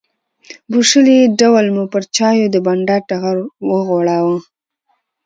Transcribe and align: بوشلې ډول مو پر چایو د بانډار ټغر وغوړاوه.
بوشلې 0.71 1.19
ډول 1.39 1.65
مو 1.75 1.83
پر 1.93 2.03
چایو 2.15 2.51
د 2.53 2.55
بانډار 2.65 3.01
ټغر 3.09 3.37
وغوړاوه. 3.69 4.37